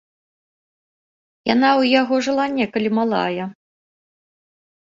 Яна 1.53 1.69
ў 1.79 1.93
яго 2.01 2.15
жыла 2.29 2.45
некалі 2.57 2.89
малая. 3.01 3.45